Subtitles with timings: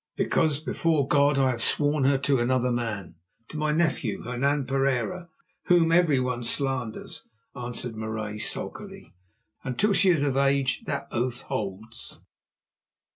[0.15, 5.29] "Because before God I have sworn her to another man—to my nephew, Hernan Pereira,
[5.65, 9.13] whom everyone slanders," answered Marais sulkily.
[9.63, 12.19] "Until she is of age that oath holds."